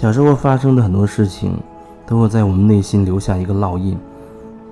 [0.00, 1.54] 小时候发生的很多事情，
[2.06, 3.98] 都会在我们内心留下一个烙印。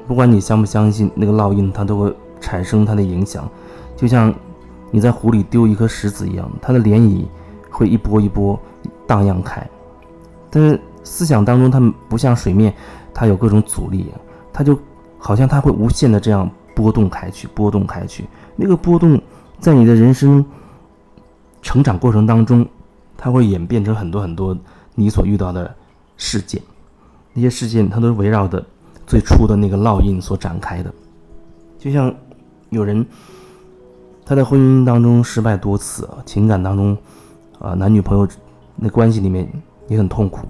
[0.07, 3.47] 不管你相不相信，那个烙印它都会产生它的影响。
[3.95, 4.35] 就像
[4.91, 7.27] 你在湖里丢一颗石子一样，它的涟漪
[7.69, 8.59] 会一波一波
[9.07, 9.63] 荡漾开。
[10.49, 12.73] 但是思想当中，它们不像水面，
[13.13, 14.07] 它有各种阻力，
[14.51, 14.79] 它就
[15.19, 18.25] 好像它会无限的这样波动开去，波动开去。
[18.57, 19.21] 那个波动
[19.61, 20.43] 在你的人生
[21.61, 22.67] 成长过程当中，
[23.15, 24.57] 它会演变成很多很多
[24.99, 25.73] 你所遇到的
[26.17, 26.61] 事件。
[27.33, 28.65] 那些事件它都是围绕着
[29.07, 30.93] 最初的那个烙印所展开的。
[31.79, 32.13] 就像
[32.71, 33.07] 有人
[34.27, 36.99] 他在婚姻当中失败多次，情感当中
[37.61, 38.27] 啊男女朋友
[38.75, 39.49] 那关系里面
[39.87, 40.49] 也很痛苦。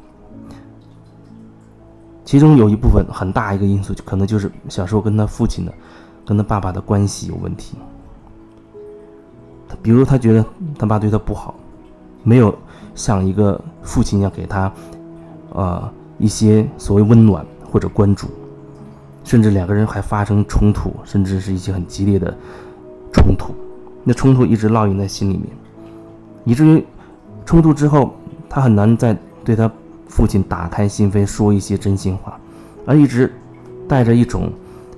[2.25, 5.73] 其中有一部分很大一个因素，可能就是小时候跟他父亲的、
[6.25, 7.77] 跟他爸爸的关系有问题。
[9.83, 10.45] 比如他觉得
[10.79, 11.55] 他爸对他不好，
[12.29, 12.55] 没有
[12.95, 14.71] 像一个父亲一样给他，
[15.53, 18.29] 呃一些所谓温暖或者关注，
[19.25, 22.37] 甚至两个人还发生冲突，甚至是一些很激烈的
[23.13, 23.55] 冲突。
[24.05, 25.47] 那冲突一直烙印在心里面，
[26.45, 26.85] 以至于
[27.47, 28.15] 冲突之后，
[28.49, 29.71] 他很难再对他。
[30.11, 32.41] 父亲打开心扉，说一些真心话，
[32.87, 33.31] 而一直
[33.87, 34.51] 带着一种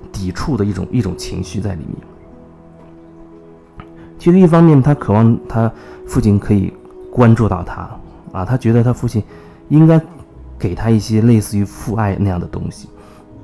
[0.09, 1.97] 抵触的一种一种情绪在里面。
[4.17, 5.69] 其实，一方面他渴望他
[6.07, 6.71] 父亲可以
[7.11, 7.89] 关注到他，
[8.31, 9.21] 啊，他觉得他父亲
[9.69, 10.01] 应该
[10.57, 12.89] 给他一些类似于父爱那样的东西，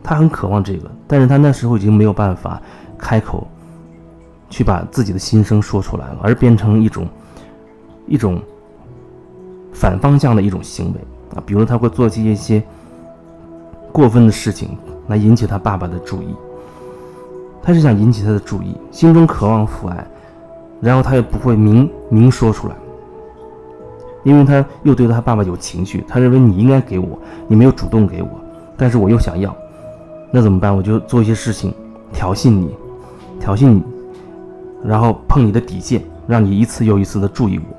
[0.01, 0.89] 他很渴望这个。
[1.05, 2.61] 但是他那时候已经没有办法
[2.97, 3.45] 开口
[4.49, 7.07] 去把自己的心声说出来了，而变成一种
[8.07, 8.41] 一种
[9.73, 10.99] 反方向的一种行为。
[11.35, 12.63] 啊，比如他会做起一些
[13.91, 16.33] 过分的事情来引起他爸爸的注意，
[17.61, 20.07] 他是想引起他的注意，心中渴望父爱，
[20.79, 22.75] 然后他又不会明明说出来，
[24.23, 28.29] 因为他又对他爸爸有情绪，他认为你应该给我，你没有主动给我，
[28.75, 29.55] 但是我又想要，
[30.31, 30.75] 那怎么办？
[30.75, 31.73] 我就做一些事情
[32.11, 32.75] 挑衅你，
[33.39, 33.83] 挑衅你，
[34.83, 37.75] 然后碰你的底线，让你一次又一次的注意我，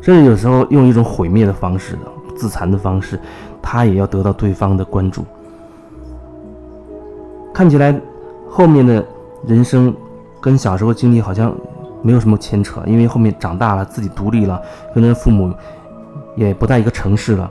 [0.00, 2.00] 甚至有时候用一种毁灭的方式的。
[2.36, 3.18] 自残的方式，
[3.60, 5.24] 他也要得到对方的关注。
[7.52, 8.00] 看起来
[8.48, 9.04] 后面的
[9.44, 9.92] 人生
[10.40, 11.52] 跟小时候经历好像
[12.02, 14.60] 没有什么牵扯，因为后面长大了，自己独立了，
[14.94, 15.52] 跟他父母
[16.36, 17.50] 也不在一个城市了。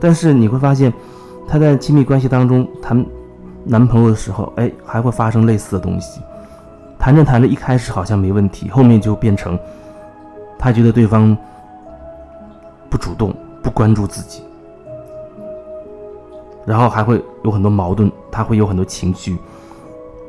[0.00, 0.92] 但是你会发现，
[1.46, 3.04] 她在亲密关系当中谈
[3.64, 6.20] 男朋友的时候，哎，还会发生类似的东西。
[6.98, 9.58] 谈着谈着，一开始好像没问题，后面就变成
[10.58, 11.36] 他觉得对方
[12.88, 13.34] 不主动。
[13.60, 14.40] 不关注自己，
[16.64, 19.36] 然后还会有很多矛盾，他会有很多情绪，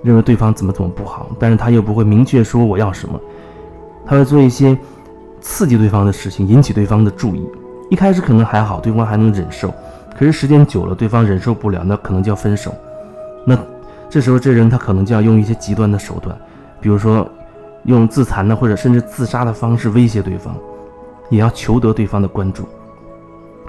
[0.01, 3.17] 认为对方怎么怎么不好，但是他又不会明确说我要什么，
[4.09, 4.75] 他会做一些
[5.39, 7.47] 刺激对方的事情，引起对方的注意。
[7.91, 9.71] 一开始可能还好，对方还能忍受，
[10.17, 12.73] 可是时间久了，对方忍受不了，那可能就要分手。
[13.45, 13.55] 那
[14.09, 16.35] 这时候这人他可能就要用一些极端的手段，
[16.81, 17.29] 比如说
[17.83, 20.55] 用自残的或者甚至自杀的方式威胁对方，
[21.29, 22.67] 也要求得对方的关注。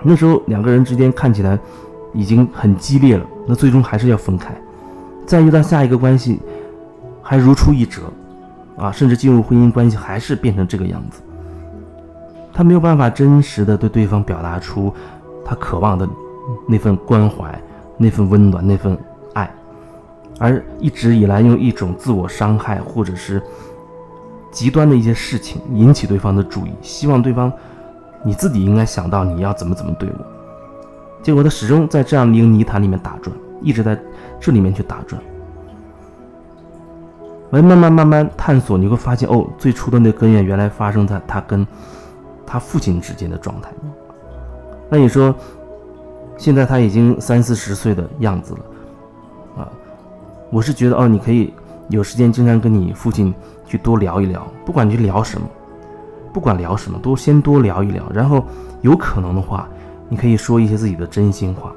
[0.03, 1.59] 那时候两个人之间看起来
[2.15, 4.59] 已经很激烈了，那最终还是要分开。
[5.27, 6.41] 再遇到下一个关系，
[7.21, 8.03] 还如出一辙，
[8.81, 11.21] 啊，甚至进入婚姻关系还是变成这个样子。
[12.53, 14.93] 他没有办法真实的对对方表达出
[15.45, 16.09] 他渴望的
[16.67, 17.57] 那份关怀、
[17.97, 18.99] 那份温暖、那份
[19.35, 19.49] 爱，
[20.39, 23.41] 而一直以来用一种自我伤害或者是
[24.51, 27.53] 极端的一些事情引起对方的注意，希望对方。
[28.23, 30.27] 你自己应该想到你要怎么怎么对我，
[31.23, 33.99] 结果他始终在这样的一个泥潭里面打转，一直在
[34.39, 35.19] 这里面去打转。
[37.51, 41.67] 完慢慢慢慢探索，你会发现哦，最初的那根源原来发生在他跟
[42.47, 43.71] 他父亲之间的状态。
[44.89, 45.35] 那你说，
[46.37, 48.61] 现在他已经三四十岁的样子了，
[49.63, 49.69] 啊，
[50.51, 51.53] 我是觉得哦，你可以
[51.89, 53.35] 有时间经常跟你父亲
[53.67, 55.47] 去多聊一聊，不管去聊什么。
[56.33, 58.45] 不管聊什么，都先多聊一聊，然后
[58.83, 59.69] 有可能的话，
[60.09, 61.73] 你可以说一些自己的真心话，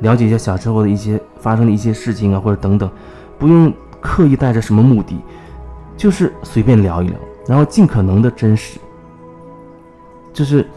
[0.00, 2.90] 了解一下小时候的一些发生的一些事情啊，或者等等，
[3.38, 3.72] 不用
[4.04, 5.18] 刻意带着什么目的，
[5.96, 7.18] 就是随便聊一聊，
[7.48, 8.78] 然后尽可能的真实，
[10.30, 10.68] 这是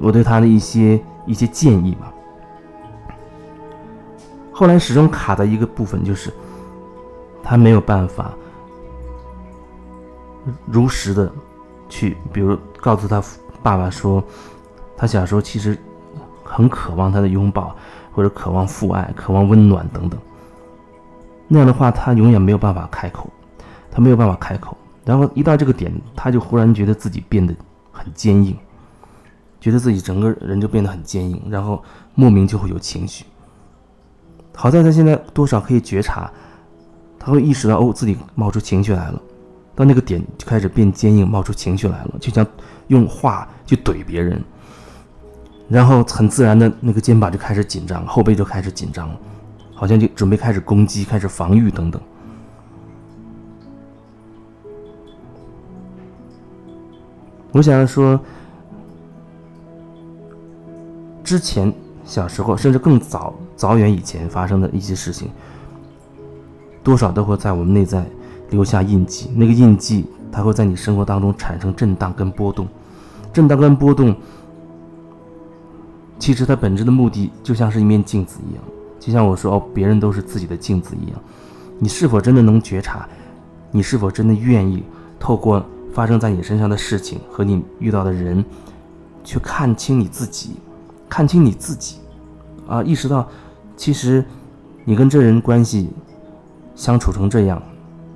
[0.00, 2.10] 我对他的一些一些建议吧。
[4.50, 6.32] 后来始终卡在一个部分就是，
[7.42, 8.32] 他没有办法
[10.66, 11.30] 如实的。
[11.90, 13.22] 去，比如告诉他
[13.62, 14.22] 爸爸说，
[14.94, 15.74] 他小时候其实
[16.44, 17.74] 很渴望他的拥抱，
[18.12, 20.20] 或者渴望父爱、渴望温暖等等。
[21.48, 23.28] 那样的话，他永远没有办法开口，
[23.90, 24.76] 他没有办法开口。
[25.04, 27.54] 然后一到这个点，他就忽然觉得自己变得
[27.90, 28.54] 很坚硬，
[29.58, 31.82] 觉得自己整个人就变得很坚硬，然后
[32.14, 33.24] 莫名就会有情绪。
[34.54, 36.30] 好在他现在多少可以觉察，
[37.18, 39.22] 他会意识到哦，自己冒出情绪来了，
[39.74, 42.46] 到那个点就开始变坚硬，冒出情绪来了，就像
[42.88, 44.42] 用话去怼别人，
[45.68, 49.20] 然后很自然的那个肩膀就开始紧张，后背就开始紧张了，
[49.78, 52.02] 好像就准备开始攻击、开始防御等等。
[57.52, 58.18] 我想要说，
[61.22, 61.72] 之前
[62.04, 65.30] 小时候，甚至更早、早远以前发生的一些事情，
[66.82, 68.04] 多少都会在我们内在
[68.50, 69.30] 留下印记。
[69.36, 72.66] 那个印记，它会在你生活当中产生震荡跟波动。
[73.32, 74.12] 震荡跟波动，
[76.18, 78.64] 其实它本质的目的就像是一面镜子一样，
[78.98, 81.20] 就像我说，别人都是自己的镜子一样。
[81.78, 83.08] 你是否真的能觉察？
[83.70, 84.82] 你是否真的愿意
[85.18, 85.64] 透过？
[85.90, 88.44] 发生在你身上的事情和你遇到的人，
[89.24, 90.50] 去看清你自己，
[91.08, 91.96] 看清你自己，
[92.68, 93.26] 啊，意识到，
[93.74, 94.24] 其实
[94.84, 95.90] 你跟这人关系
[96.76, 97.60] 相处成这样，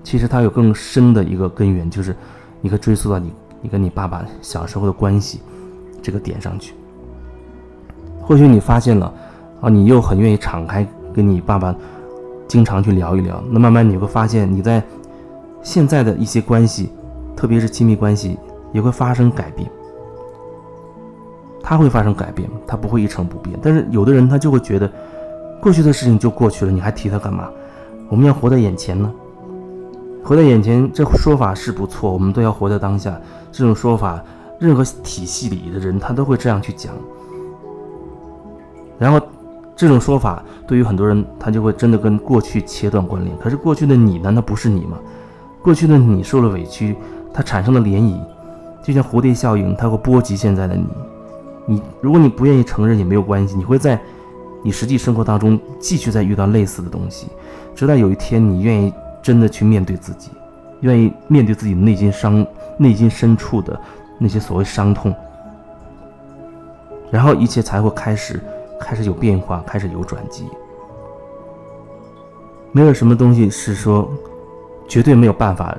[0.04, 2.14] 其实他有更深的一个根源，就是
[2.60, 3.32] 你可以追溯到你
[3.62, 5.40] 你跟你爸爸小时候的关系
[6.00, 6.74] 这个点上去。
[8.20, 9.12] 或许你发现了，
[9.62, 11.74] 啊，你又很愿意敞开跟你爸爸
[12.46, 14.82] 经常去聊一聊，那慢慢你会发现你在
[15.62, 16.90] 现在的一些关系。
[17.34, 18.38] 特别是亲密关系
[18.72, 19.68] 也会发生改变，
[21.62, 23.58] 他会发生改变，他不会一成不变。
[23.62, 24.88] 但是有的人他就会觉得，
[25.60, 27.48] 过去的事情就过去了，你还提他干嘛？
[28.10, 29.10] 我们要活在眼前呢，
[30.22, 33.18] 活在眼前这说法是不错，我们都要活在当下。
[33.50, 34.22] 这种说法，
[34.60, 36.92] 任何体系里的人他都会这样去讲。
[38.98, 39.18] 然后
[39.74, 43.36] 这种说法对于很多人，他就会真的跟过去切断关联。
[43.38, 44.98] 可是过去的你难道不是你吗？
[45.62, 46.96] 过去的你受了委屈。
[47.34, 48.20] 它产生的涟漪，
[48.84, 50.84] 就像蝴蝶效应，它会波及现在的你。
[51.64, 53.98] 你如果你不愿意承认也没有关系，你会在
[54.62, 57.28] 你实际生活当中继续再遇到类似的东西，
[57.74, 58.92] 直到有一天你愿意
[59.22, 60.30] 真的去面对自己，
[60.80, 62.46] 愿意面对自己内心伤、
[62.76, 63.80] 内心深处的
[64.18, 65.14] 那些所谓伤痛，
[67.10, 68.38] 然后一切才会开始
[68.82, 70.46] 开始有变化，开始有转机。
[72.72, 74.10] 没有什么东西是说
[74.88, 75.76] 绝对没有办法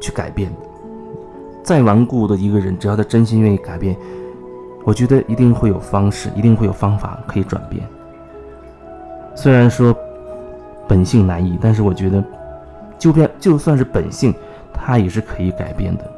[0.00, 0.56] 去改变的。
[1.62, 3.96] 再顽固的一个人，只要他真心愿意改变，
[4.84, 7.86] 我觉得一定会有方式，一定会有方法可以转变。
[9.34, 9.94] 虽然说
[10.88, 12.24] 本性难移，但是我觉得，
[12.98, 14.34] 就便就算是本性，
[14.72, 16.10] 它也是可以改变的。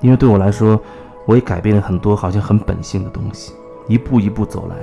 [0.00, 0.78] 因为对我来说，
[1.26, 3.54] 我也改变了很多好像很本性的东西，
[3.86, 4.76] 一步一步走来，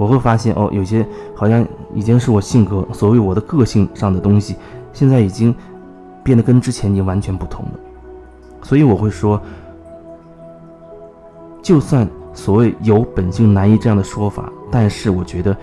[0.00, 1.62] 我会发现哦，有些好像
[1.92, 4.56] 已经是我性格，所谓我的个性上的东西，
[4.94, 5.54] 现在已经
[6.24, 7.72] 变得跟之前已经完全不同了。
[8.62, 9.38] 所以我会说，
[11.60, 15.54] 就算所谓有本性难移这样的说法，但是我觉得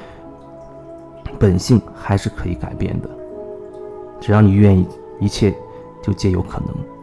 [1.39, 3.09] 本性还是可以改变的，
[4.19, 4.87] 只要你愿意，
[5.19, 5.51] 一切
[6.03, 6.96] 就皆有可能。